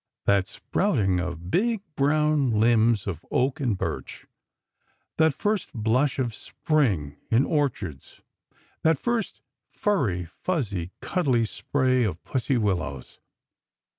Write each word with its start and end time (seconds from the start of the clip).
That 0.25 0.47
sprouting 0.47 1.19
of 1.19 1.51
big 1.51 1.81
brown 1.95 2.59
limbs 2.59 3.05
on 3.05 3.19
oak 3.29 3.59
and 3.59 3.77
birch; 3.77 4.25
that 5.17 5.35
first 5.35 5.71
"blush 5.75 6.17
of 6.17 6.33
Spring" 6.33 7.17
in 7.29 7.45
orchards; 7.45 8.19
that 8.81 8.97
first 8.97 9.41
furry, 9.69 10.25
fuzzy, 10.25 10.89
cuddly 11.01 11.45
spray 11.45 12.03
of 12.03 12.23
pussy 12.23 12.57
willows! 12.57 13.19